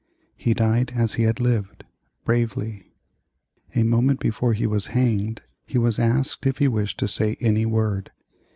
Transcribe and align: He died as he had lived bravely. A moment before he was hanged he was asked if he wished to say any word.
He 0.35 0.55
died 0.55 0.93
as 0.95 1.13
he 1.13 1.23
had 1.25 1.39
lived 1.39 1.83
bravely. 2.25 2.91
A 3.75 3.83
moment 3.83 4.19
before 4.19 4.53
he 4.53 4.65
was 4.65 4.87
hanged 4.97 5.43
he 5.63 5.77
was 5.77 5.99
asked 5.99 6.47
if 6.47 6.57
he 6.57 6.67
wished 6.67 6.97
to 7.01 7.07
say 7.07 7.37
any 7.39 7.67
word. 7.67 8.09